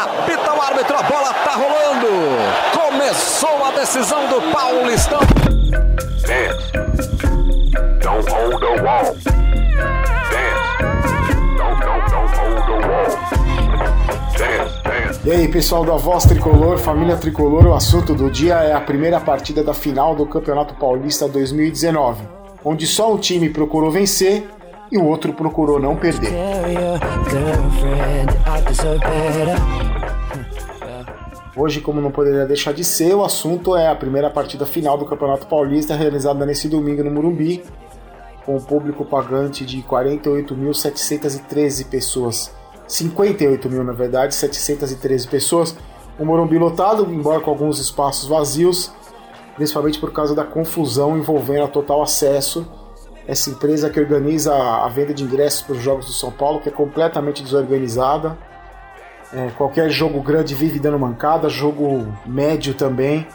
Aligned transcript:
Apita 0.00 0.54
o 0.54 0.62
árbitro, 0.62 0.96
a 0.96 1.02
bola 1.02 1.34
tá 1.34 1.54
rolando. 1.54 2.06
Começou 2.72 3.64
a 3.64 3.72
decisão 3.72 4.28
do 4.28 4.40
Paulistão. 4.52 5.18
Dance. 6.24 6.70
Don't 8.00 8.30
hold 8.30 8.60
the 8.60 8.80
wall. 8.80 9.16
Dance. 9.20 9.58
Don't, 11.58 11.80
don't, 11.80 12.10
don't 12.12 12.32
hold 12.36 12.64
the 12.64 12.86
wall. 12.86 13.08
Dance, 14.38 14.82
dance. 14.84 15.20
E 15.24 15.32
aí, 15.32 15.48
pessoal 15.48 15.84
da 15.84 15.96
Voz 15.96 16.24
Tricolor, 16.26 16.78
família 16.78 17.16
Tricolor, 17.16 17.66
o 17.66 17.74
assunto 17.74 18.14
do 18.14 18.30
dia 18.30 18.54
é 18.54 18.72
a 18.74 18.80
primeira 18.80 19.18
partida 19.18 19.64
da 19.64 19.74
final 19.74 20.14
do 20.14 20.24
Campeonato 20.26 20.74
Paulista 20.74 21.26
2019, 21.26 22.22
onde 22.64 22.86
só 22.86 23.12
um 23.12 23.18
time 23.18 23.50
procurou 23.50 23.90
vencer 23.90 24.46
e 24.90 24.98
o 24.98 25.04
outro 25.04 25.32
procurou 25.32 25.80
não 25.80 25.96
perder. 25.96 26.32
Hoje, 31.56 31.80
como 31.80 32.00
não 32.00 32.12
poderia 32.12 32.46
deixar 32.46 32.72
de 32.72 32.84
ser, 32.84 33.12
o 33.14 33.24
assunto 33.24 33.76
é 33.76 33.88
a 33.88 33.94
primeira 33.94 34.30
partida 34.30 34.64
final 34.64 34.96
do 34.96 35.04
Campeonato 35.04 35.46
Paulista 35.46 35.94
realizada 35.96 36.46
nesse 36.46 36.68
domingo 36.68 37.02
no 37.02 37.10
Murumbi, 37.10 37.64
com 38.46 38.56
o 38.56 38.62
público 38.62 39.04
pagante 39.04 39.66
de 39.66 39.82
48.713 39.82 41.88
pessoas. 41.88 42.56
58 42.86 43.68
mil, 43.68 43.82
na 43.82 43.92
verdade, 43.92 44.32
713 44.34 45.26
pessoas. 45.28 45.76
O 46.18 46.24
Morumbi 46.24 46.58
lotado, 46.58 47.06
embora 47.12 47.40
com 47.40 47.50
alguns 47.50 47.78
espaços 47.78 48.26
vazios, 48.28 48.90
principalmente 49.56 49.98
por 49.98 50.12
causa 50.12 50.34
da 50.34 50.44
confusão 50.44 51.18
envolvendo 51.18 51.64
a 51.64 51.68
total 51.68 52.02
acesso. 52.02 52.66
Essa 53.28 53.50
empresa 53.50 53.90
que 53.90 54.00
organiza 54.00 54.52
a 54.52 54.88
venda 54.88 55.14
de 55.14 55.22
ingressos 55.22 55.62
para 55.62 55.76
os 55.76 55.82
Jogos 55.82 56.06
do 56.06 56.12
São 56.12 56.32
Paulo, 56.32 56.60
que 56.60 56.68
é 56.68 56.72
completamente 56.72 57.42
desorganizada 57.42 58.36
é, 59.32 59.50
qualquer 59.56 59.90
jogo 59.90 60.22
grande 60.22 60.54
vive 60.54 60.78
dando 60.78 60.98
mancada, 60.98 61.48
jogo 61.48 62.06
médio 62.24 62.74
também. 62.74 63.26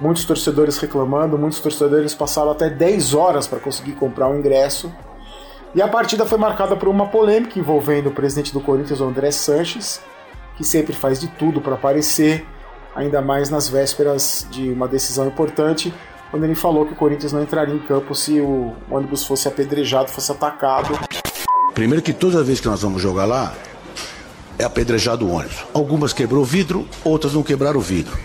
Muitos 0.00 0.24
torcedores 0.24 0.78
reclamando, 0.78 1.38
muitos 1.38 1.60
torcedores 1.60 2.14
passaram 2.14 2.50
até 2.50 2.68
10 2.68 3.14
horas 3.14 3.46
para 3.46 3.58
conseguir 3.60 3.92
comprar 3.92 4.28
o 4.28 4.36
ingresso. 4.36 4.92
E 5.74 5.82
a 5.82 5.88
partida 5.88 6.24
foi 6.24 6.38
marcada 6.38 6.76
por 6.76 6.88
uma 6.88 7.08
polêmica 7.08 7.58
envolvendo 7.58 8.08
o 8.08 8.12
presidente 8.12 8.52
do 8.52 8.60
Corinthians, 8.60 9.00
André 9.00 9.30
Sanches, 9.30 10.00
que 10.56 10.64
sempre 10.64 10.94
faz 10.94 11.20
de 11.20 11.28
tudo 11.28 11.60
para 11.60 11.74
aparecer, 11.74 12.46
ainda 12.94 13.20
mais 13.20 13.50
nas 13.50 13.68
vésperas 13.68 14.46
de 14.50 14.70
uma 14.70 14.88
decisão 14.88 15.26
importante, 15.26 15.92
quando 16.34 16.42
ele 16.42 16.56
falou 16.56 16.84
que 16.84 16.92
o 16.92 16.96
Corinthians 16.96 17.32
não 17.32 17.40
entraria 17.40 17.72
em 17.72 17.78
campo 17.78 18.12
se 18.12 18.40
o 18.40 18.72
ônibus 18.90 19.22
fosse 19.22 19.46
apedrejado, 19.46 20.10
fosse 20.10 20.32
atacado. 20.32 20.98
Primeiro 21.72 22.02
que 22.02 22.12
toda 22.12 22.42
vez 22.42 22.58
que 22.58 22.66
nós 22.66 22.82
vamos 22.82 23.00
jogar 23.00 23.24
lá, 23.24 23.54
é 24.58 24.64
apedrejado 24.64 25.24
o 25.24 25.30
ônibus. 25.30 25.64
Algumas 25.72 26.12
quebrou 26.12 26.42
o 26.42 26.44
vidro, 26.44 26.88
outras 27.04 27.34
não 27.34 27.44
quebraram 27.44 27.78
o 27.78 27.80
vidro. 27.80 28.18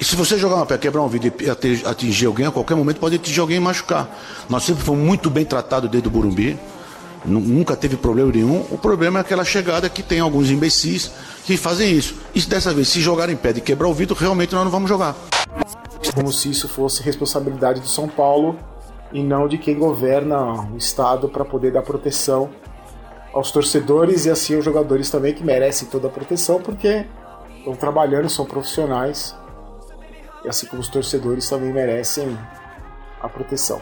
E 0.00 0.04
se 0.04 0.16
você 0.16 0.36
jogar 0.36 0.56
uma 0.56 0.66
pé, 0.66 0.76
quebrar 0.78 1.00
um 1.00 1.06
vidro 1.06 1.32
e 1.38 1.48
atingir 1.86 2.26
alguém, 2.26 2.46
a 2.46 2.50
qualquer 2.50 2.74
momento 2.74 2.98
pode 2.98 3.14
atingir 3.14 3.38
alguém 3.38 3.58
e 3.58 3.60
machucar. 3.60 4.10
Nós 4.48 4.64
sempre 4.64 4.82
fomos 4.82 5.06
muito 5.06 5.30
bem 5.30 5.44
tratados 5.44 5.88
desde 5.88 6.08
o 6.08 6.10
Burumbi. 6.10 6.58
Nunca 7.24 7.76
teve 7.76 7.96
problema 7.96 8.32
nenhum. 8.32 8.66
O 8.68 8.76
problema 8.76 9.20
é 9.20 9.22
aquela 9.22 9.44
chegada 9.44 9.88
que 9.88 10.02
tem 10.02 10.18
alguns 10.18 10.50
imbecis 10.50 11.08
que 11.44 11.56
fazem 11.56 11.92
isso. 11.92 12.16
E 12.34 12.40
dessa 12.40 12.74
vez, 12.74 12.88
se 12.88 13.00
jogarem 13.00 13.36
pé 13.36 13.50
e 13.50 13.60
quebrar 13.60 13.86
o 13.86 13.94
vidro, 13.94 14.16
realmente 14.16 14.56
nós 14.56 14.64
não 14.64 14.72
vamos 14.72 14.88
jogar. 14.88 15.14
Como 16.18 16.32
se 16.32 16.50
isso 16.50 16.68
fosse 16.68 17.00
responsabilidade 17.00 17.80
do 17.80 17.86
São 17.86 18.08
Paulo 18.08 18.58
e 19.12 19.22
não 19.22 19.46
de 19.46 19.56
quem 19.56 19.78
governa 19.78 20.68
o 20.68 20.76
Estado 20.76 21.28
para 21.28 21.44
poder 21.44 21.70
dar 21.70 21.82
proteção 21.82 22.50
aos 23.32 23.52
torcedores 23.52 24.26
e 24.26 24.30
assim 24.30 24.56
aos 24.56 24.64
jogadores 24.64 25.12
também 25.12 25.32
que 25.32 25.44
merecem 25.44 25.86
toda 25.86 26.08
a 26.08 26.10
proteção 26.10 26.60
porque 26.60 27.06
estão 27.56 27.76
trabalhando, 27.76 28.28
são 28.28 28.44
profissionais 28.44 29.32
e 30.44 30.48
assim 30.48 30.66
como 30.66 30.82
os 30.82 30.88
torcedores 30.88 31.48
também 31.48 31.72
merecem 31.72 32.36
a 33.22 33.28
proteção. 33.28 33.80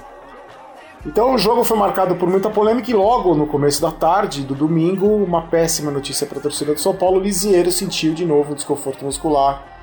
Então 1.07 1.33
o 1.33 1.39
jogo 1.39 1.65
foi 1.65 1.79
marcado 1.79 2.17
por 2.17 2.29
muita 2.29 2.51
polêmica 2.51 2.91
e 2.91 2.95
logo 2.95 3.35
no 3.35 3.47
começo 3.47 3.81
da 3.81 3.91
tarde 3.91 4.43
do 4.43 4.55
domingo, 4.55 5.07
uma 5.07 5.47
péssima 5.47 5.91
notícia 5.91 6.27
para 6.27 6.39
a 6.39 6.43
torcida 6.43 6.75
do 6.75 6.81
São 6.83 6.95
Paulo, 6.95 7.17
o 7.17 7.23
Lisieiro 7.23 7.73
sentiu 7.73 8.13
de 8.13 8.27
novo 8.27 8.53
um 8.53 8.55
desconforto 8.55 9.07
muscular. 9.07 9.76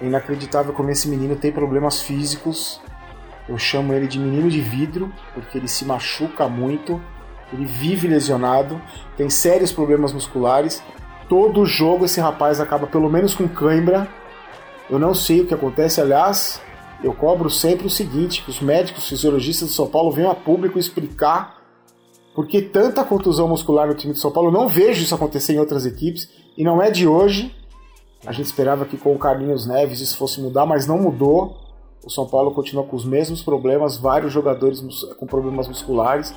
É 0.00 0.06
inacreditável 0.06 0.72
como 0.72 0.90
esse 0.90 1.08
menino 1.08 1.36
tem 1.36 1.52
problemas 1.52 2.02
físicos. 2.02 2.80
Eu 3.48 3.56
chamo 3.58 3.92
ele 3.92 4.06
de 4.06 4.18
menino 4.18 4.50
de 4.50 4.60
vidro, 4.60 5.12
porque 5.34 5.56
ele 5.56 5.68
se 5.68 5.84
machuca 5.84 6.48
muito 6.48 7.00
ele 7.52 7.64
vive 7.64 8.08
lesionado, 8.08 8.80
tem 9.16 9.30
sérios 9.30 9.72
problemas 9.72 10.12
musculares. 10.12 10.82
Todo 11.28 11.64
jogo 11.64 12.04
esse 12.04 12.20
rapaz 12.20 12.60
acaba 12.60 12.86
pelo 12.86 13.08
menos 13.08 13.34
com 13.34 13.48
cãibra. 13.48 14.08
Eu 14.88 14.98
não 14.98 15.14
sei 15.14 15.40
o 15.40 15.46
que 15.46 15.54
acontece, 15.54 16.00
aliás, 16.00 16.60
eu 17.02 17.12
cobro 17.12 17.50
sempre 17.50 17.86
o 17.86 17.90
seguinte: 17.90 18.42
que 18.42 18.50
os 18.50 18.60
médicos 18.60 19.08
fisiologistas 19.08 19.68
de 19.68 19.74
São 19.74 19.86
Paulo 19.86 20.10
venham 20.10 20.30
a 20.30 20.34
público 20.34 20.78
explicar 20.78 21.56
por 22.34 22.46
que 22.46 22.60
tanta 22.60 23.04
contusão 23.04 23.48
muscular 23.48 23.86
no 23.86 23.94
time 23.94 24.12
de 24.12 24.18
São 24.18 24.30
Paulo. 24.30 24.48
Eu 24.48 24.52
não 24.52 24.68
vejo 24.68 25.02
isso 25.02 25.14
acontecer 25.14 25.54
em 25.54 25.58
outras 25.58 25.86
equipes 25.86 26.28
e 26.56 26.64
não 26.64 26.82
é 26.82 26.90
de 26.90 27.06
hoje. 27.06 27.54
A 28.24 28.32
gente 28.32 28.46
esperava 28.46 28.84
que 28.84 28.96
com 28.96 29.14
o 29.14 29.18
Carlinhos 29.18 29.66
Neves 29.66 30.00
isso 30.00 30.16
fosse 30.16 30.40
mudar, 30.40 30.66
mas 30.66 30.86
não 30.86 30.98
mudou. 30.98 31.56
O 32.04 32.10
São 32.10 32.26
Paulo 32.26 32.52
continua 32.52 32.84
com 32.84 32.96
os 32.96 33.04
mesmos 33.04 33.42
problemas, 33.42 33.96
vários 33.96 34.32
jogadores 34.32 34.80
com 35.18 35.26
problemas 35.26 35.66
musculares 35.66 36.32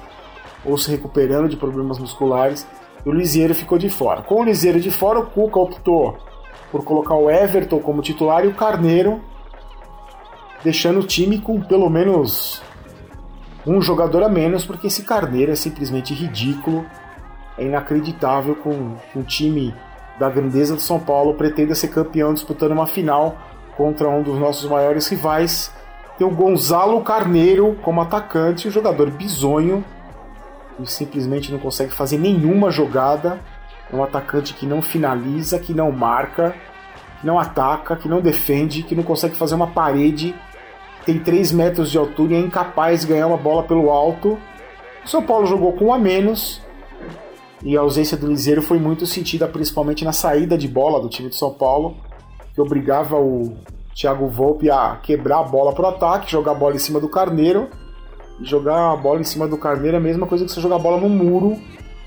ou 0.65 0.77
se 0.77 0.91
recuperando 0.91 1.47
de 1.47 1.55
problemas 1.55 1.97
musculares, 1.97 2.67
e 3.05 3.09
o 3.09 3.13
Lisieiro 3.13 3.55
ficou 3.55 3.77
de 3.77 3.89
fora. 3.89 4.21
Com 4.21 4.41
o 4.41 4.43
Lisieiro 4.43 4.79
de 4.79 4.91
fora, 4.91 5.19
o 5.19 5.27
Cuca 5.27 5.59
optou 5.59 6.17
por 6.71 6.83
colocar 6.83 7.15
o 7.15 7.29
Everton 7.29 7.79
como 7.79 8.01
titular 8.01 8.43
e 8.43 8.47
o 8.47 8.53
Carneiro, 8.53 9.21
deixando 10.63 10.99
o 10.99 11.07
time 11.07 11.39
com 11.39 11.61
pelo 11.61 11.89
menos 11.89 12.61
um 13.65 13.81
jogador 13.81 14.23
a 14.23 14.29
menos, 14.29 14.65
porque 14.65 14.87
esse 14.87 15.03
Carneiro 15.03 15.51
é 15.51 15.55
simplesmente 15.55 16.13
ridículo, 16.13 16.85
é 17.57 17.65
inacreditável 17.65 18.55
com 18.55 18.95
um 19.15 19.23
time 19.23 19.73
da 20.19 20.29
grandeza 20.29 20.75
do 20.75 20.81
São 20.81 20.99
Paulo 20.99 21.35
pretenda 21.35 21.73
ser 21.73 21.87
campeão 21.87 22.33
disputando 22.33 22.73
uma 22.73 22.85
final 22.85 23.37
contra 23.77 24.09
um 24.09 24.21
dos 24.21 24.37
nossos 24.37 24.69
maiores 24.69 25.07
rivais. 25.07 25.73
Tem 26.17 26.27
o 26.27 26.31
Gonzalo 26.31 27.01
Carneiro 27.01 27.77
como 27.81 28.01
atacante, 28.01 28.67
um 28.67 28.71
jogador 28.71 29.09
bizonho, 29.09 29.83
e 30.77 30.85
simplesmente 30.85 31.51
não 31.51 31.59
consegue 31.59 31.93
fazer 31.93 32.17
nenhuma 32.17 32.69
jogada. 32.69 33.39
É 33.91 33.95
um 33.95 34.03
atacante 34.03 34.53
que 34.53 34.65
não 34.65 34.81
finaliza, 34.81 35.57
que 35.57 35.73
não 35.73 35.91
marca, 35.91 36.53
que 37.21 37.25
não 37.25 37.39
ataca, 37.39 37.95
que 37.95 38.09
não 38.09 38.19
defende, 38.19 38.83
que 38.83 38.95
não 38.95 39.03
consegue 39.03 39.35
fazer 39.35 39.55
uma 39.55 39.67
parede, 39.67 40.35
tem 41.05 41.17
3 41.17 41.53
metros 41.53 41.89
de 41.89 41.97
altura 41.97 42.33
e 42.33 42.35
é 42.35 42.39
incapaz 42.39 43.01
de 43.01 43.07
ganhar 43.07 43.27
uma 43.27 43.37
bola 43.37 43.63
pelo 43.63 43.89
alto. 43.89 44.37
O 45.03 45.07
São 45.07 45.23
Paulo 45.23 45.45
jogou 45.45 45.73
com 45.73 45.85
um 45.85 45.93
a 45.93 45.97
menos 45.97 46.61
e 47.63 47.77
a 47.77 47.81
ausência 47.81 48.17
do 48.17 48.27
Liseiro 48.27 48.61
foi 48.61 48.79
muito 48.79 49.05
sentida 49.05 49.47
principalmente 49.47 50.05
na 50.05 50.13
saída 50.13 50.57
de 50.57 50.67
bola 50.67 51.01
do 51.01 51.09
time 51.09 51.29
de 51.29 51.35
São 51.35 51.53
Paulo, 51.53 51.97
que 52.53 52.61
obrigava 52.61 53.17
o 53.17 53.57
Thiago 53.93 54.27
Volpe 54.27 54.69
a 54.69 54.97
quebrar 55.03 55.39
a 55.39 55.43
bola 55.43 55.73
para 55.73 55.85
o 55.85 55.89
ataque, 55.89 56.31
jogar 56.31 56.51
a 56.51 56.55
bola 56.55 56.75
em 56.75 56.79
cima 56.79 56.99
do 56.99 57.09
Carneiro 57.09 57.67
jogar 58.41 58.93
a 58.93 58.95
bola 58.95 59.19
em 59.19 59.23
cima 59.23 59.47
do 59.47 59.57
Carneiro 59.57 59.97
é 59.97 59.99
a 59.99 60.03
mesma 60.03 60.25
coisa 60.25 60.45
que 60.45 60.51
você 60.51 60.61
jogar 60.61 60.77
a 60.77 60.79
bola 60.79 60.99
no 60.99 61.09
muro, 61.09 61.57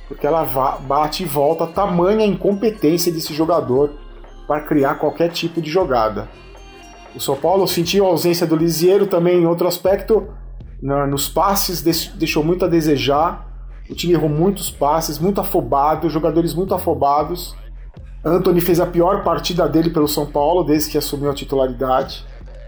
porque 0.09 0.27
ela 0.27 0.45
bate 0.81 1.23
e 1.23 1.27
volta. 1.27 1.67
Tamanha 1.67 2.25
incompetência 2.25 3.13
desse 3.13 3.35
jogador 3.35 3.91
para 4.47 4.61
criar 4.63 4.97
qualquer 4.97 5.31
tipo 5.31 5.61
de 5.61 5.71
jogada. 5.71 6.29
O 7.15 7.21
São 7.21 7.37
Paulo 7.37 7.69
sentiu 7.69 8.07
a 8.07 8.09
ausência 8.09 8.47
do 8.47 8.57
Lisieiro 8.57 9.07
também 9.07 9.43
em 9.43 9.47
outro 9.47 9.69
aspecto. 9.69 10.27
nos 10.81 11.29
passes 11.29 11.83
deixou 12.15 12.43
muito 12.43 12.65
a 12.65 12.69
desejar. 12.69 13.52
O 13.91 13.95
time 13.95 14.13
errou 14.13 14.29
muitos 14.29 14.71
passes, 14.71 15.19
muito 15.19 15.41
afobado, 15.41 16.09
jogadores 16.09 16.55
muito 16.55 16.75
afobados. 16.75 17.55
Anthony 18.25 18.61
fez 18.61 18.81
a 18.81 18.87
pior 18.87 19.25
partida 19.25 19.69
dele 19.69 19.91
pelo 19.91 20.07
São 20.09 20.27
Paulo 20.27 20.63
desde 20.65 20.91
que 20.91 20.99
assumiu 20.99 21.31
a 21.31 21.35
titularidade. 21.35 22.25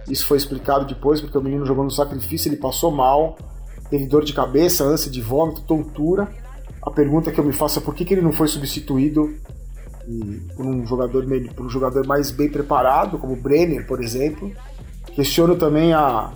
Isso 0.08 0.26
foi 0.26 0.36
explicado 0.36 0.84
depois, 0.84 1.20
porque 1.20 1.38
o 1.38 1.42
menino 1.42 1.64
jogou 1.64 1.84
no 1.84 1.90
sacrifício, 1.90 2.48
ele 2.48 2.56
passou 2.56 2.90
mal 2.90 3.36
teve 3.94 4.06
dor 4.06 4.24
de 4.24 4.32
cabeça, 4.32 4.84
ânsia 4.84 5.10
de 5.10 5.20
vômito, 5.20 5.62
tontura. 5.62 6.28
A 6.82 6.90
pergunta 6.90 7.30
que 7.30 7.38
eu 7.38 7.44
me 7.44 7.52
faço 7.52 7.78
é 7.78 7.82
por 7.82 7.94
que, 7.94 8.04
que 8.04 8.14
ele 8.14 8.22
não 8.22 8.32
foi 8.32 8.48
substituído 8.48 9.34
por 10.54 10.66
um 10.66 10.86
jogador 10.86 11.24
por 11.54 11.64
um 11.64 11.70
jogador 11.70 12.06
mais 12.06 12.30
bem 12.30 12.50
preparado, 12.50 13.18
como 13.18 13.32
o 13.32 13.40
Brenner, 13.40 13.86
por 13.86 14.02
exemplo. 14.02 14.52
Questiono 15.14 15.56
também 15.56 15.92
a, 15.92 16.32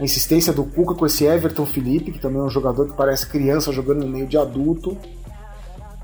a 0.00 0.04
insistência 0.04 0.52
do 0.52 0.64
Cuca 0.64 0.94
com 0.94 1.04
esse 1.04 1.24
Everton 1.24 1.66
Felipe, 1.66 2.10
que 2.10 2.18
também 2.18 2.40
é 2.40 2.44
um 2.44 2.50
jogador 2.50 2.86
que 2.86 2.96
parece 2.96 3.26
criança 3.26 3.70
jogando 3.70 4.00
no 4.00 4.08
meio 4.08 4.26
de 4.26 4.38
adulto. 4.38 4.96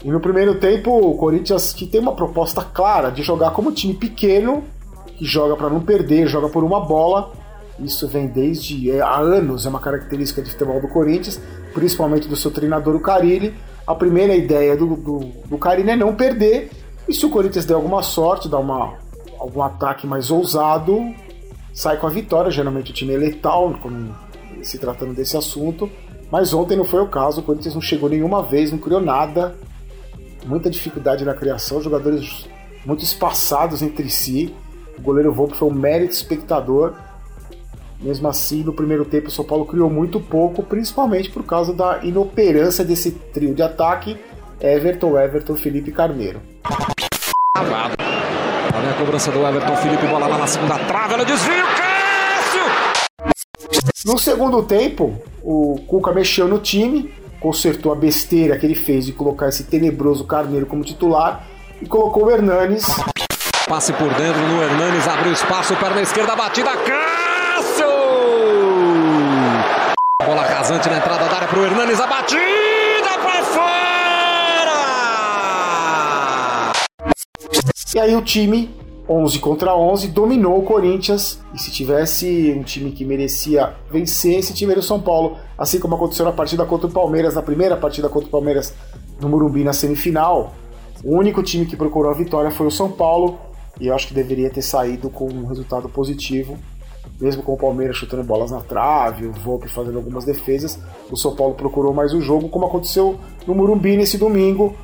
E 0.04 0.10
no 0.10 0.20
primeiro 0.20 0.60
tempo, 0.60 0.90
o 0.90 1.16
Corinthians 1.16 1.72
que 1.72 1.87
tem 1.87 2.00
uma 2.00 2.14
proposta 2.14 2.62
clara 2.62 3.10
de 3.10 3.22
jogar 3.22 3.52
como 3.52 3.72
time 3.72 3.94
pequeno, 3.94 4.62
que 5.16 5.25
joga 5.25 5.56
para 5.56 5.70
não 5.70 5.81
perder, 5.81 6.26
joga 6.28 6.48
por 6.48 6.62
uma 6.62 6.81
bola 6.81 7.32
isso 7.78 8.08
vem 8.08 8.26
desde 8.26 8.90
é, 8.90 9.00
há 9.00 9.19
anos, 9.19 9.66
é 9.66 9.69
uma 9.69 9.81
característica 9.81 10.40
de 10.40 10.50
futebol 10.50 10.81
do 10.81 10.88
Corinthians, 10.88 11.40
principalmente 11.75 12.26
do 12.26 12.37
seu 12.37 12.50
treinador, 12.50 12.96
o 12.96 13.00
Carilli. 13.00 13.54
A 13.87 13.94
primeira 13.94 14.34
ideia 14.34 14.76
do, 14.76 14.96
do, 14.96 15.19
do 15.44 15.58
Carilli 15.58 15.90
é 15.90 15.96
não 15.96 16.14
perder, 16.14 16.70
E 17.08 17.14
se 17.14 17.25
o 17.25 17.31
Corinthians 17.31 17.64
der 17.64 17.75
alguma 17.75 18.02
sorte, 18.02 18.49
dar 18.49 18.58
algum 19.38 19.62
ataque 19.62 20.06
mais 20.06 20.31
ousado, 20.31 21.14
sai 21.76 21.99
com 21.99 22.06
a 22.06 22.11
vitória. 22.11 22.50
Geralmente 22.50 22.90
o 22.90 22.94
time 22.94 23.14
é 23.14 23.19
letal 23.19 23.78
se 24.62 24.78
tratando 24.78 25.14
desse 25.14 25.37
assunto. 25.37 25.88
Mas 26.32 26.52
ontem 26.52 26.76
não 26.76 26.84
foi 26.84 27.00
o 27.02 27.06
caso, 27.06 27.40
o 27.40 27.44
Corinthians 27.44 27.75
não 27.75 27.81
chegou 27.81 28.08
nenhuma 28.08 28.43
vez, 28.43 28.73
não 28.73 28.78
criou 28.78 29.00
nada. 29.00 29.55
Muita 30.44 30.70
dificuldade 30.70 31.25
na 31.25 31.34
criação, 31.34 31.81
jogadores 31.81 32.49
muito 32.84 33.05
espaçados 33.05 33.82
entre 33.82 34.08
si. 34.11 34.52
O 34.99 35.02
goleiro 35.02 35.32
Volpe 35.32 35.56
foi 35.56 35.69
um 35.69 35.75
mérito 35.75 36.14
espectador. 36.14 36.94
Mesmo 38.00 38.28
assim, 38.28 38.64
no 38.64 38.73
primeiro 38.73 39.05
tempo, 39.05 39.28
o 39.28 39.31
São 39.31 39.44
Paulo 39.44 39.67
criou 39.67 39.88
muito 39.88 40.20
pouco, 40.20 40.62
principalmente 40.62 41.31
por 41.31 41.44
causa 41.44 41.73
da 41.73 42.05
inoperância 42.05 42.84
desse 42.84 43.12
trio 43.12 43.55
de 43.55 43.62
ataque: 43.62 44.17
Everton, 44.61 45.19
Everton, 45.19 45.55
Felipe 45.55 45.93
Carneiro. 45.93 46.40
Cobrança 48.98 49.31
do 49.31 49.46
Everton 49.46 49.76
Felipe, 49.76 50.06
bola 50.06 50.26
lá 50.26 50.38
na 50.38 50.46
segunda 50.46 50.78
trave, 50.78 51.12
ela 51.14 51.25
desvio, 51.25 51.66
Cássio! 51.76 52.62
No 54.06 54.19
segundo 54.19 54.62
tempo, 54.62 55.20
o 55.43 55.78
Cuca 55.87 56.12
mexeu 56.12 56.48
no 56.48 56.58
time, 56.58 57.12
consertou 57.38 57.93
a 57.93 57.94
besteira 57.94 58.56
que 58.58 58.64
ele 58.64 58.75
fez 58.75 59.04
de 59.04 59.12
colocar 59.12 59.48
esse 59.48 59.64
tenebroso 59.64 60.25
Carneiro 60.25 60.64
como 60.64 60.82
titular 60.82 61.46
e 61.82 61.87
colocou 61.87 62.25
o 62.25 62.31
Hernanes. 62.31 62.87
Passe 63.69 63.93
por 63.93 64.08
dentro 64.14 64.40
no 64.40 64.62
Hernanes, 64.62 65.06
abriu 65.06 65.32
espaço, 65.32 65.76
perna 65.76 66.00
esquerda, 66.00 66.34
batida, 66.34 66.70
Cássio! 66.70 67.87
Bola 70.25 70.42
rasante 70.42 70.88
na 70.88 70.96
entrada 70.96 71.28
da 71.28 71.37
área 71.37 71.49
pro 71.49 71.62
Hernanes, 71.62 72.00
a 72.00 72.06
batida 72.06 73.19
para 73.22 73.44
fora! 73.44 73.66
E 77.94 77.99
aí 77.99 78.16
o 78.16 78.22
time 78.22 78.85
11 79.08 79.38
contra 79.38 79.76
11, 79.76 80.08
dominou 80.08 80.58
o 80.58 80.62
Corinthians. 80.62 81.40
E 81.54 81.58
se 81.60 81.70
tivesse 81.70 82.54
um 82.58 82.62
time 82.62 82.90
que 82.90 83.04
merecia 83.04 83.74
vencer, 83.90 84.38
esse 84.38 84.52
time 84.52 84.72
era 84.72 84.80
o 84.80 84.82
São 84.82 85.00
Paulo. 85.00 85.36
Assim 85.56 85.78
como 85.78 85.94
aconteceu 85.94 86.24
na 86.24 86.32
partida 86.32 86.64
contra 86.64 86.88
o 86.88 86.90
Palmeiras, 86.90 87.34
na 87.34 87.42
primeira 87.42 87.76
partida 87.76 88.08
contra 88.08 88.28
o 88.28 88.30
Palmeiras 88.30 88.74
no 89.20 89.28
Murumbi 89.28 89.62
na 89.62 89.72
semifinal. 89.72 90.54
O 91.04 91.16
único 91.16 91.42
time 91.42 91.66
que 91.66 91.76
procurou 91.76 92.10
a 92.10 92.14
vitória 92.14 92.50
foi 92.50 92.66
o 92.66 92.70
São 92.70 92.90
Paulo. 92.90 93.38
E 93.80 93.88
eu 93.88 93.94
acho 93.94 94.08
que 94.08 94.14
deveria 94.14 94.50
ter 94.50 94.62
saído 94.62 95.10
com 95.10 95.26
um 95.26 95.46
resultado 95.46 95.88
positivo. 95.88 96.56
Mesmo 97.20 97.42
com 97.42 97.54
o 97.54 97.56
Palmeiras 97.56 97.96
chutando 97.96 98.24
bolas 98.24 98.50
na 98.50 98.60
trave, 98.60 99.26
o 99.26 99.32
Volpe 99.32 99.68
fazendo 99.68 99.96
algumas 99.96 100.24
defesas, 100.24 100.78
o 101.10 101.16
São 101.16 101.34
Paulo 101.34 101.54
procurou 101.54 101.94
mais 101.94 102.12
o 102.12 102.20
jogo, 102.20 102.48
como 102.48 102.66
aconteceu 102.66 103.18
no 103.46 103.54
Murumbi 103.54 103.96
nesse 103.96 104.18
domingo 104.18 104.74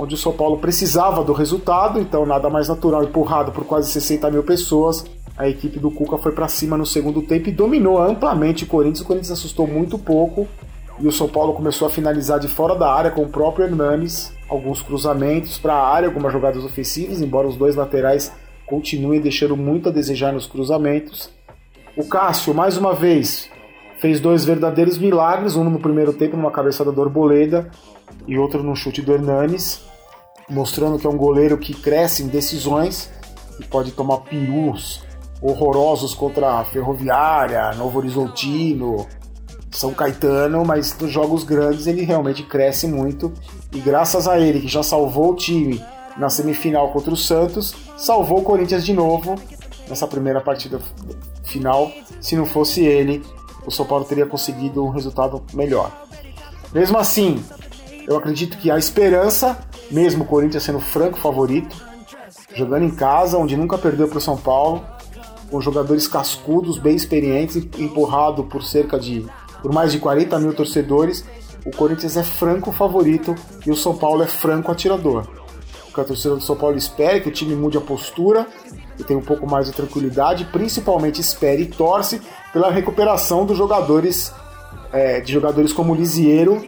onde 0.00 0.14
o 0.14 0.18
São 0.18 0.32
Paulo 0.32 0.56
precisava 0.56 1.22
do 1.22 1.34
resultado, 1.34 2.00
então 2.00 2.24
nada 2.24 2.48
mais 2.48 2.68
natural, 2.68 3.04
empurrado 3.04 3.52
por 3.52 3.64
quase 3.64 3.90
60 3.90 4.30
mil 4.30 4.42
pessoas. 4.42 5.04
A 5.36 5.46
equipe 5.46 5.78
do 5.78 5.90
Cuca 5.90 6.16
foi 6.16 6.32
para 6.32 6.48
cima 6.48 6.76
no 6.76 6.86
segundo 6.86 7.20
tempo 7.20 7.50
e 7.50 7.52
dominou 7.52 8.00
amplamente 8.00 8.64
o 8.64 8.66
Corinthians. 8.66 9.02
O 9.02 9.04
Corinthians 9.04 9.32
assustou 9.32 9.66
muito 9.66 9.98
pouco 9.98 10.48
e 10.98 11.06
o 11.06 11.12
São 11.12 11.28
Paulo 11.28 11.52
começou 11.52 11.86
a 11.86 11.90
finalizar 11.90 12.40
de 12.40 12.48
fora 12.48 12.74
da 12.74 12.90
área 12.90 13.10
com 13.10 13.22
o 13.22 13.28
próprio 13.28 13.66
Hernanes, 13.66 14.32
alguns 14.48 14.80
cruzamentos 14.80 15.58
para 15.58 15.74
a 15.74 15.86
área, 15.86 16.08
algumas 16.08 16.32
jogadas 16.32 16.64
ofensivas, 16.64 17.20
embora 17.20 17.46
os 17.46 17.56
dois 17.56 17.76
laterais 17.76 18.32
continuem 18.66 19.20
deixando 19.20 19.56
muito 19.56 19.90
a 19.90 19.92
desejar 19.92 20.32
nos 20.32 20.46
cruzamentos. 20.46 21.30
O 21.94 22.04
Cássio, 22.04 22.54
mais 22.54 22.78
uma 22.78 22.94
vez, 22.94 23.50
fez 24.00 24.20
dois 24.20 24.44
verdadeiros 24.44 24.98
milagres, 24.98 25.56
um 25.56 25.64
no 25.64 25.78
primeiro 25.78 26.12
tempo 26.12 26.36
numa 26.36 26.50
cabeçada 26.50 26.90
do 26.90 27.02
Arboleda 27.02 27.70
e 28.26 28.38
outro 28.38 28.62
no 28.62 28.74
chute 28.74 29.02
do 29.02 29.12
Hernanes 29.12 29.88
mostrando 30.50 30.98
que 30.98 31.06
é 31.06 31.10
um 31.10 31.16
goleiro 31.16 31.56
que 31.56 31.72
cresce 31.72 32.24
em 32.24 32.26
decisões 32.26 33.10
e 33.58 33.64
pode 33.64 33.92
tomar 33.92 34.18
perus 34.18 35.02
horrorosos 35.40 36.12
contra 36.12 36.58
a 36.58 36.64
Ferroviária, 36.64 37.72
Novo 37.74 37.98
Horizontino, 37.98 39.06
São 39.70 39.94
Caetano, 39.94 40.64
mas 40.64 40.96
nos 40.98 41.10
jogos 41.10 41.44
grandes 41.44 41.86
ele 41.86 42.02
realmente 42.02 42.42
cresce 42.42 42.86
muito 42.86 43.32
e 43.72 43.78
graças 43.78 44.26
a 44.26 44.38
ele 44.38 44.60
que 44.60 44.68
já 44.68 44.82
salvou 44.82 45.32
o 45.32 45.36
time 45.36 45.82
na 46.18 46.28
semifinal 46.28 46.92
contra 46.92 47.12
o 47.12 47.16
Santos, 47.16 47.74
salvou 47.96 48.40
o 48.40 48.42
Corinthians 48.42 48.84
de 48.84 48.92
novo 48.92 49.36
nessa 49.88 50.06
primeira 50.06 50.40
partida 50.40 50.78
final. 51.44 51.90
Se 52.20 52.36
não 52.36 52.44
fosse 52.44 52.84
ele, 52.84 53.22
o 53.66 53.70
São 53.70 53.86
Paulo 53.86 54.04
teria 54.04 54.26
conseguido 54.26 54.84
um 54.84 54.90
resultado 54.90 55.42
melhor. 55.52 55.90
Mesmo 56.72 56.98
assim, 56.98 57.42
eu 58.06 58.16
acredito 58.16 58.58
que 58.58 58.70
há 58.70 58.78
esperança 58.78 59.58
mesmo 59.90 60.24
o 60.24 60.26
Corinthians 60.26 60.62
sendo 60.62 60.80
franco 60.80 61.18
favorito, 61.18 61.76
jogando 62.54 62.84
em 62.84 62.90
casa, 62.90 63.36
onde 63.36 63.56
nunca 63.56 63.76
perdeu 63.76 64.08
para 64.08 64.18
o 64.18 64.20
São 64.20 64.36
Paulo, 64.36 64.84
com 65.50 65.60
jogadores 65.60 66.06
cascudos, 66.06 66.78
bem 66.78 66.94
experientes, 66.94 67.56
empurrado 67.78 68.44
por 68.44 68.62
cerca 68.62 68.98
de 68.98 69.26
por 69.60 69.72
mais 69.72 69.92
de 69.92 69.98
40 69.98 70.38
mil 70.38 70.54
torcedores, 70.54 71.24
o 71.66 71.70
Corinthians 71.70 72.16
é 72.16 72.22
franco 72.22 72.72
favorito 72.72 73.34
e 73.66 73.70
o 73.70 73.76
São 73.76 73.94
Paulo 73.94 74.22
é 74.22 74.26
franco 74.26 74.72
atirador. 74.72 75.26
Que 76.00 76.04
a 76.04 76.06
torcida 76.06 76.34
do 76.34 76.40
São 76.40 76.56
Paulo 76.56 76.78
espera 76.78 77.18
é 77.18 77.20
que 77.20 77.28
o 77.28 77.32
time 77.32 77.54
mude 77.54 77.76
a 77.76 77.80
postura 77.80 78.46
e 78.98 79.04
tenha 79.04 79.18
um 79.18 79.22
pouco 79.22 79.46
mais 79.46 79.66
de 79.66 79.72
tranquilidade, 79.72 80.46
principalmente 80.46 81.20
espere 81.20 81.64
e 81.64 81.66
torce 81.66 82.22
pela 82.54 82.70
recuperação 82.70 83.44
dos 83.44 83.58
jogadores, 83.58 84.32
é, 84.92 85.20
de 85.20 85.30
jogadores 85.30 85.74
como 85.74 85.94
Lisiero 85.94 86.66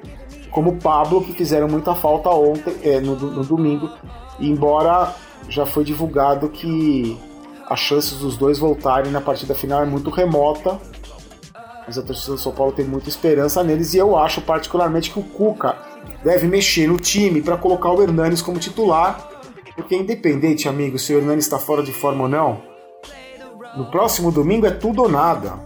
como 0.50 0.76
Pablo, 0.76 1.24
que 1.24 1.32
fizeram 1.32 1.66
muita 1.66 1.94
falta 1.94 2.28
ontem, 2.28 2.74
é, 2.82 3.00
no, 3.00 3.16
no 3.16 3.42
domingo. 3.42 3.88
Embora 4.38 5.14
já 5.48 5.64
foi 5.64 5.82
divulgado 5.82 6.50
que 6.50 7.18
as 7.70 7.80
chances 7.80 8.18
dos 8.18 8.36
dois 8.36 8.58
voltarem 8.58 9.10
na 9.10 9.22
partida 9.22 9.54
final 9.54 9.82
é 9.82 9.86
muito 9.86 10.10
remota, 10.10 10.78
mas 11.86 11.98
a 11.98 12.02
torcida 12.02 12.32
do 12.32 12.38
São 12.38 12.52
Paulo 12.52 12.72
tem 12.72 12.84
muita 12.84 13.08
esperança 13.08 13.62
neles 13.62 13.94
e 13.94 13.98
eu 13.98 14.16
acho 14.16 14.40
particularmente 14.42 15.10
que 15.10 15.18
o 15.18 15.22
Cuca 15.22 15.76
deve 16.24 16.46
mexer 16.46 16.86
no 16.86 16.98
time 16.98 17.42
para 17.42 17.56
colocar 17.56 17.90
o 17.90 18.02
Hernanes 18.02 18.42
como 18.42 18.58
titular, 18.58 19.28
porque 19.74 19.96
independente, 19.96 20.68
amigo, 20.68 20.98
se 20.98 21.14
o 21.14 21.18
Hernanes 21.18 21.44
está 21.44 21.58
fora 21.58 21.82
de 21.82 21.92
forma 21.92 22.24
ou 22.24 22.28
não, 22.28 22.62
no 23.76 23.86
próximo 23.86 24.30
domingo 24.30 24.66
é 24.66 24.70
tudo 24.70 25.02
ou 25.02 25.08
nada. 25.08 25.58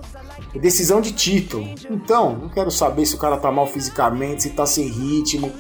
É 0.55 0.59
decisão 0.59 1.01
de 1.01 1.13
título. 1.13 1.69
Então, 1.91 2.37
não 2.37 2.49
quero 2.49 2.71
saber 2.71 3.05
se 3.05 3.15
o 3.15 3.19
cara 3.19 3.37
tá 3.37 3.51
mal 3.51 3.67
fisicamente, 3.67 4.45
se 4.45 4.51
tá 4.51 4.65
sem 4.65 4.87
ritmo, 4.87 5.53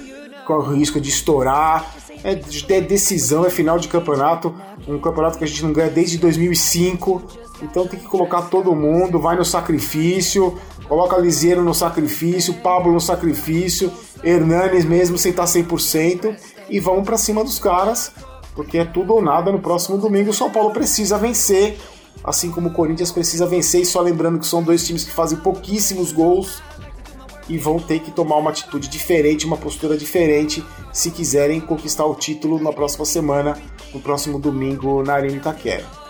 qual 0.46 0.60
o 0.60 0.74
risco 0.74 1.00
de 1.00 1.10
estourar. 1.10 1.94
É, 2.24 2.32
é 2.32 2.80
decisão, 2.80 3.44
é 3.44 3.50
final 3.50 3.78
de 3.78 3.88
campeonato. 3.88 4.54
Um 4.88 4.98
campeonato 4.98 5.36
que 5.38 5.44
a 5.44 5.46
gente 5.46 5.64
não 5.64 5.72
ganha 5.72 5.90
desde 5.90 6.18
2005. 6.18 7.22
Então 7.62 7.86
tem 7.86 7.98
que 7.98 8.06
colocar 8.06 8.42
todo 8.42 8.74
mundo, 8.74 9.18
vai 9.18 9.36
no 9.36 9.44
sacrifício, 9.44 10.58
coloca 10.88 11.16
Liseiro 11.16 11.62
no 11.62 11.74
sacrifício, 11.74 12.54
Pablo 12.54 12.92
no 12.92 13.00
sacrifício, 13.00 13.90
Hernanes 14.22 14.84
mesmo 14.84 15.16
sem 15.16 15.30
estar 15.30 15.44
100% 15.44 16.36
e 16.68 16.78
vamos 16.80 17.04
para 17.04 17.16
cima 17.16 17.42
dos 17.42 17.58
caras, 17.58 18.12
porque 18.54 18.78
é 18.78 18.84
tudo 18.84 19.14
ou 19.14 19.22
nada 19.22 19.50
no 19.50 19.60
próximo 19.60 19.96
domingo. 19.96 20.30
O 20.30 20.34
São 20.34 20.50
Paulo 20.50 20.70
precisa 20.70 21.16
vencer 21.16 21.78
assim 22.26 22.50
como 22.50 22.68
o 22.68 22.72
Corinthians 22.72 23.12
precisa 23.12 23.46
vencer, 23.46 23.82
e 23.82 23.86
só 23.86 24.00
lembrando 24.00 24.38
que 24.38 24.46
são 24.46 24.62
dois 24.62 24.84
times 24.84 25.04
que 25.04 25.12
fazem 25.12 25.38
pouquíssimos 25.38 26.12
gols 26.12 26.60
e 27.48 27.56
vão 27.56 27.78
ter 27.78 28.00
que 28.00 28.10
tomar 28.10 28.36
uma 28.36 28.50
atitude 28.50 28.88
diferente, 28.88 29.46
uma 29.46 29.56
postura 29.56 29.96
diferente, 29.96 30.64
se 30.92 31.12
quiserem 31.12 31.60
conquistar 31.60 32.04
o 32.04 32.14
título 32.14 32.60
na 32.60 32.72
próxima 32.72 33.04
semana, 33.04 33.56
no 33.94 34.00
próximo 34.00 34.40
domingo 34.40 35.04
na 35.04 35.14
Arena 35.14 35.36
Itaquera. 35.36 36.05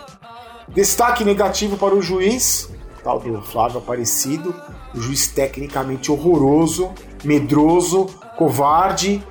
Destaque 0.69 1.23
negativo 1.23 1.77
para 1.77 1.95
o 1.95 2.01
juiz, 2.01 2.69
tal 3.03 3.19
do 3.19 3.41
Flávio 3.41 3.79
Aparecido, 3.79 4.53
o 4.93 4.99
juiz 4.99 5.27
tecnicamente 5.27 6.11
horroroso, 6.11 6.91
medroso, 7.23 8.07
covarde, 8.37 9.23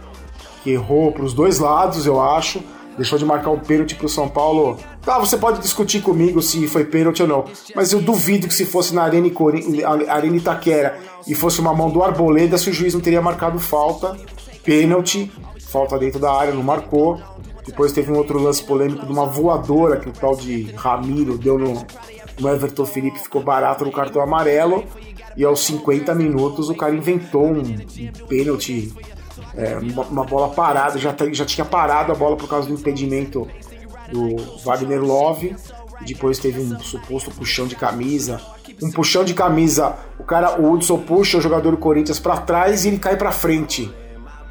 que 0.62 0.70
errou 0.70 1.12
para 1.12 1.24
os 1.24 1.32
dois 1.32 1.58
lados, 1.58 2.06
eu 2.06 2.20
acho 2.20 2.62
deixou 2.96 3.18
de 3.18 3.24
marcar 3.24 3.50
um 3.50 3.58
pênalti 3.58 3.94
pro 3.94 4.08
São 4.08 4.28
Paulo. 4.28 4.78
Ah, 5.06 5.18
você 5.18 5.36
pode 5.36 5.60
discutir 5.60 6.00
comigo 6.00 6.42
se 6.42 6.66
foi 6.66 6.84
pênalti 6.84 7.22
ou 7.22 7.28
não, 7.28 7.44
mas 7.74 7.92
eu 7.92 8.00
duvido 8.00 8.48
que 8.48 8.54
se 8.54 8.64
fosse 8.64 8.94
na 8.94 9.02
Arena, 9.02 9.30
Arena 10.08 10.36
Itaquera 10.36 10.98
e 11.26 11.34
fosse 11.34 11.60
uma 11.60 11.72
mão 11.72 11.90
do 11.90 12.02
Arboleda, 12.02 12.58
se 12.58 12.70
o 12.70 12.72
juiz 12.72 12.94
não 12.94 13.00
teria 13.00 13.22
marcado 13.22 13.58
falta, 13.60 14.16
pênalti, 14.64 15.30
falta 15.68 15.98
dentro 15.98 16.18
da 16.18 16.32
área, 16.32 16.52
não 16.52 16.62
marcou. 16.62 17.20
Depois 17.66 17.92
teve 17.92 18.12
um 18.12 18.16
outro 18.16 18.38
lance 18.38 18.62
polêmico 18.62 19.04
de 19.04 19.12
uma 19.12 19.26
voadora 19.26 19.98
que 19.98 20.08
o 20.08 20.12
tal 20.12 20.36
de 20.36 20.70
Ramiro 20.76 21.36
deu 21.36 21.58
no, 21.58 21.84
no 22.38 22.48
Everton 22.48 22.86
Felipe, 22.86 23.18
ficou 23.18 23.42
barato 23.42 23.84
no 23.84 23.92
cartão 23.92 24.22
amarelo. 24.22 24.84
E 25.36 25.44
aos 25.44 25.60
50 25.66 26.14
minutos 26.14 26.70
o 26.70 26.74
cara 26.74 26.94
inventou 26.94 27.44
um, 27.44 27.60
um 27.60 28.26
pênalti 28.26 28.94
é, 29.54 29.76
uma, 29.76 30.02
uma, 30.04 30.24
bola 30.24 30.48
parada, 30.48 30.98
já, 30.98 31.14
já 31.32 31.44
tinha 31.44 31.64
parado 31.64 32.12
a 32.12 32.14
bola 32.14 32.36
por 32.36 32.48
causa 32.48 32.68
do 32.68 32.74
impedimento 32.74 33.46
do 34.10 34.36
Wagner 34.64 35.02
Love. 35.02 35.56
Depois 36.06 36.38
teve 36.38 36.60
um 36.60 36.78
suposto 36.78 37.30
puxão 37.30 37.66
de 37.66 37.74
camisa. 37.74 38.40
Um 38.82 38.90
puxão 38.90 39.24
de 39.24 39.32
camisa, 39.32 39.96
o 40.18 40.24
cara, 40.24 40.60
o 40.60 40.70
Hudson 40.70 40.98
puxa 40.98 41.38
o 41.38 41.40
jogador 41.40 41.70
do 41.70 41.78
Corinthians 41.78 42.18
para 42.18 42.36
trás 42.38 42.84
e 42.84 42.88
ele 42.88 42.98
cai 42.98 43.16
para 43.16 43.32
frente. 43.32 43.90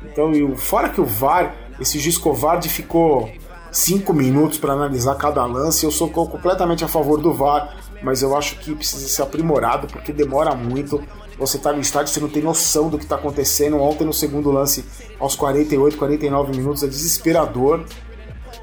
Então, 0.03 0.31
e 0.31 0.55
fora 0.57 0.89
que 0.89 0.99
o 0.99 1.05
VAR, 1.05 1.53
esse 1.79 1.99
juiz 1.99 2.17
covarde 2.17 2.69
ficou 2.69 3.29
cinco 3.71 4.13
minutos 4.13 4.57
para 4.57 4.73
analisar 4.73 5.15
cada 5.15 5.45
lance. 5.45 5.85
Eu 5.85 5.91
sou 5.91 6.09
completamente 6.09 6.83
a 6.83 6.87
favor 6.87 7.19
do 7.19 7.33
VAR, 7.33 7.75
mas 8.01 8.21
eu 8.21 8.35
acho 8.35 8.57
que 8.59 8.73
precisa 8.73 9.07
ser 9.07 9.21
aprimorado 9.21 9.87
porque 9.87 10.13
demora 10.13 10.55
muito. 10.55 11.03
Você 11.37 11.57
tá 11.57 11.73
no 11.73 11.81
estádio, 11.81 12.13
você 12.13 12.19
não 12.21 12.29
tem 12.29 12.41
noção 12.41 12.89
do 12.89 12.97
que 12.97 13.03
está 13.03 13.15
acontecendo. 13.15 13.77
Ontem 13.77 14.05
no 14.05 14.13
segundo 14.13 14.49
lance, 14.49 14.85
aos 15.19 15.35
48, 15.35 15.97
49 15.97 16.55
minutos, 16.55 16.81
é 16.83 16.87
desesperador. 16.87 17.83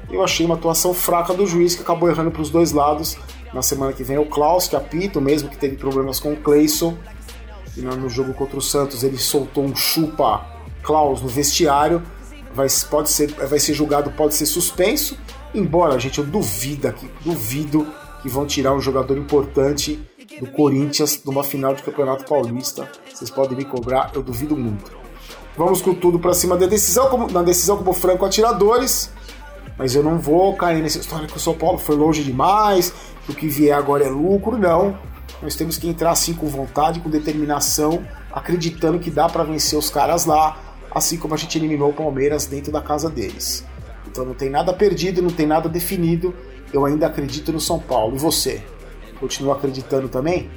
Eu 0.09 0.23
achei 0.23 0.45
uma 0.45 0.55
atuação 0.55 0.93
fraca 0.93 1.33
do 1.33 1.45
juiz 1.45 1.75
que 1.75 1.81
acabou 1.83 2.09
errando 2.09 2.31
para 2.31 2.41
os 2.41 2.49
dois 2.49 2.71
lados. 2.71 3.17
Na 3.53 3.61
semana 3.61 3.93
que 3.93 4.03
vem 4.03 4.17
o 4.17 4.25
Klaus, 4.25 4.67
que 4.67 4.75
apita, 4.75 5.21
mesmo 5.21 5.49
que 5.49 5.57
teve 5.57 5.75
problemas 5.75 6.19
com 6.19 6.33
o 6.33 6.35
Cleison. 6.35 6.97
No 7.77 8.09
jogo 8.09 8.33
contra 8.33 8.57
o 8.57 8.61
Santos 8.61 9.03
ele 9.03 9.17
soltou 9.17 9.63
um 9.63 9.75
chupa 9.75 10.45
Klaus 10.81 11.21
no 11.21 11.27
vestiário. 11.27 12.01
Vai, 12.53 12.67
pode 12.89 13.09
ser, 13.09 13.31
vai 13.31 13.59
ser 13.59 13.73
julgado, 13.73 14.11
pode 14.11 14.35
ser 14.35 14.45
suspenso. 14.45 15.17
Embora, 15.53 15.99
gente, 15.99 16.19
eu 16.19 16.25
duvido 16.25 16.91
que, 16.93 17.09
duvido 17.23 17.87
que 18.21 18.29
vão 18.29 18.45
tirar 18.45 18.73
um 18.73 18.79
jogador 18.79 19.17
importante 19.17 19.99
do 20.39 20.47
Corinthians 20.47 21.21
numa 21.25 21.43
final 21.43 21.73
de 21.75 21.83
Campeonato 21.83 22.25
Paulista. 22.25 22.89
Vocês 23.13 23.29
podem 23.29 23.57
me 23.57 23.65
cobrar, 23.65 24.11
eu 24.13 24.23
duvido 24.23 24.55
muito. 24.55 24.91
Vamos 25.57 25.81
com 25.81 25.93
tudo 25.93 26.19
para 26.19 26.33
cima 26.33 26.57
da 26.57 26.65
decisão, 26.65 27.09
como, 27.09 27.31
na 27.31 27.43
decisão 27.43 27.77
como 27.77 27.93
franco 27.93 28.25
atiradores. 28.25 29.11
Mas 29.77 29.95
eu 29.95 30.03
não 30.03 30.19
vou 30.19 30.55
cair 30.55 30.81
nessa 30.81 30.99
história 30.99 31.27
que 31.27 31.37
o 31.37 31.39
São 31.39 31.53
Paulo 31.53 31.77
foi 31.77 31.95
longe 31.95 32.23
demais, 32.23 32.93
o 33.27 33.33
que 33.33 33.47
vier 33.47 33.75
agora 33.75 34.05
é 34.05 34.09
lucro, 34.09 34.57
não. 34.57 34.97
Nós 35.41 35.55
temos 35.55 35.77
que 35.77 35.87
entrar 35.87 36.11
assim 36.11 36.33
com 36.33 36.47
vontade, 36.47 36.99
com 36.99 37.09
determinação, 37.09 38.03
acreditando 38.31 38.99
que 38.99 39.11
dá 39.11 39.27
para 39.27 39.43
vencer 39.43 39.77
os 39.77 39.89
caras 39.89 40.25
lá, 40.25 40.57
assim 40.93 41.17
como 41.17 41.33
a 41.33 41.37
gente 41.37 41.57
eliminou 41.57 41.89
o 41.89 41.93
Palmeiras 41.93 42.45
dentro 42.45 42.71
da 42.71 42.81
casa 42.81 43.09
deles. 43.09 43.65
Então 44.07 44.23
não 44.23 44.33
tem 44.33 44.49
nada 44.49 44.71
perdido, 44.73 45.21
não 45.21 45.29
tem 45.29 45.47
nada 45.47 45.67
definido. 45.67 46.33
Eu 46.71 46.85
ainda 46.85 47.07
acredito 47.07 47.51
no 47.51 47.59
São 47.59 47.79
Paulo. 47.79 48.15
E 48.15 48.19
você? 48.19 48.61
Continua 49.19 49.55
acreditando 49.55 50.09
também? 50.09 50.49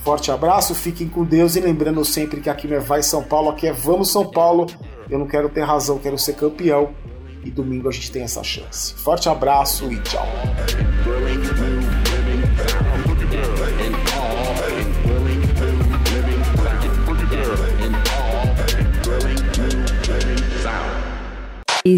Forte 0.00 0.30
abraço, 0.30 0.74
fiquem 0.74 1.08
com 1.08 1.24
Deus 1.24 1.56
e 1.56 1.60
lembrando 1.60 2.02
sempre 2.04 2.40
que 2.40 2.48
aqui 2.48 2.72
é 2.72 2.78
Vai 2.78 3.02
São 3.02 3.22
Paulo, 3.22 3.50
aqui 3.50 3.66
é 3.66 3.72
Vamos 3.72 4.10
São 4.10 4.30
Paulo. 4.30 4.66
Eu 5.10 5.18
não 5.18 5.26
quero 5.26 5.48
ter 5.48 5.62
razão, 5.62 5.98
quero 5.98 6.16
ser 6.16 6.34
campeão. 6.34 6.94
E 7.44 7.50
domingo 7.50 7.88
a 7.88 7.92
gente 7.92 8.10
tem 8.10 8.22
essa 8.22 8.42
chance. 8.42 8.94
Forte 8.94 9.28
abraço 9.28 9.90
e 9.92 9.98
tchau. 10.00 10.26